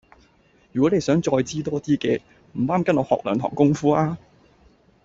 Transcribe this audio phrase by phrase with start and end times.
[0.71, 1.29] 如果你再想知
[1.61, 2.19] 多啲嘅，
[2.53, 4.17] 唔啱跟我學兩堂功夫吖